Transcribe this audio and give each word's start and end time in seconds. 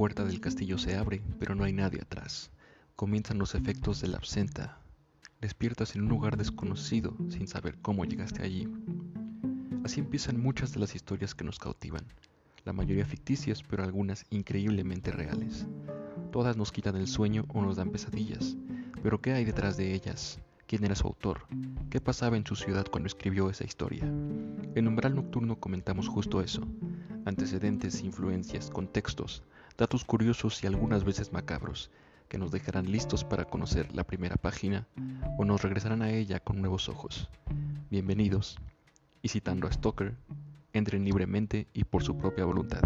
puerta 0.00 0.24
del 0.24 0.40
castillo 0.40 0.78
se 0.78 0.96
abre, 0.96 1.20
pero 1.38 1.54
no 1.54 1.64
hay 1.64 1.74
nadie 1.74 2.00
atrás. 2.00 2.50
Comienzan 2.96 3.36
los 3.36 3.54
efectos 3.54 4.00
de 4.00 4.08
la 4.08 4.16
absenta. 4.16 4.78
Despiertas 5.42 5.94
en 5.94 6.04
un 6.04 6.08
lugar 6.08 6.38
desconocido 6.38 7.14
sin 7.28 7.46
saber 7.46 7.76
cómo 7.82 8.06
llegaste 8.06 8.42
allí. 8.42 8.66
Así 9.84 10.00
empiezan 10.00 10.40
muchas 10.40 10.72
de 10.72 10.80
las 10.80 10.94
historias 10.94 11.34
que 11.34 11.44
nos 11.44 11.58
cautivan, 11.58 12.06
la 12.64 12.72
mayoría 12.72 13.04
ficticias, 13.04 13.62
pero 13.62 13.84
algunas 13.84 14.24
increíblemente 14.30 15.10
reales. 15.10 15.66
Todas 16.32 16.56
nos 16.56 16.72
quitan 16.72 16.96
el 16.96 17.06
sueño 17.06 17.44
o 17.48 17.60
nos 17.60 17.76
dan 17.76 17.90
pesadillas, 17.90 18.56
pero 19.02 19.20
¿qué 19.20 19.34
hay 19.34 19.44
detrás 19.44 19.76
de 19.76 19.92
ellas? 19.92 20.40
¿Quién 20.66 20.82
era 20.82 20.94
su 20.94 21.08
autor? 21.08 21.42
¿Qué 21.90 22.00
pasaba 22.00 22.38
en 22.38 22.46
su 22.46 22.56
ciudad 22.56 22.86
cuando 22.90 23.08
escribió 23.08 23.50
esa 23.50 23.64
historia? 23.64 24.04
En 24.06 24.88
Umbral 24.88 25.14
Nocturno 25.14 25.60
comentamos 25.60 26.08
justo 26.08 26.40
eso, 26.40 26.66
antecedentes, 27.24 28.02
influencias, 28.02 28.70
contextos, 28.70 29.42
datos 29.76 30.04
curiosos 30.04 30.62
y 30.62 30.66
algunas 30.66 31.04
veces 31.04 31.32
macabros, 31.32 31.90
que 32.28 32.38
nos 32.38 32.50
dejarán 32.52 32.90
listos 32.90 33.24
para 33.24 33.44
conocer 33.44 33.92
la 33.94 34.04
primera 34.04 34.36
página 34.36 34.86
o 35.36 35.44
nos 35.44 35.62
regresarán 35.62 36.02
a 36.02 36.10
ella 36.10 36.40
con 36.40 36.60
nuevos 36.60 36.88
ojos. 36.88 37.28
Bienvenidos, 37.90 38.56
y 39.22 39.28
citando 39.28 39.66
a 39.66 39.72
Stoker, 39.72 40.16
entren 40.72 41.04
libremente 41.04 41.66
y 41.74 41.84
por 41.84 42.02
su 42.02 42.16
propia 42.16 42.44
voluntad. 42.44 42.82